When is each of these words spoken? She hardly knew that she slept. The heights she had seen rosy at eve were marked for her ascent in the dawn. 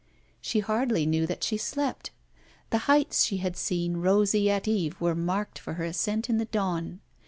She 0.41 0.61
hardly 0.61 1.05
knew 1.05 1.27
that 1.27 1.43
she 1.43 1.57
slept. 1.57 2.09
The 2.71 2.79
heights 2.89 3.23
she 3.23 3.37
had 3.37 3.55
seen 3.55 3.97
rosy 3.97 4.49
at 4.49 4.67
eve 4.67 4.99
were 4.99 5.13
marked 5.13 5.59
for 5.59 5.73
her 5.75 5.83
ascent 5.85 6.27
in 6.27 6.39
the 6.39 6.45
dawn. 6.45 7.01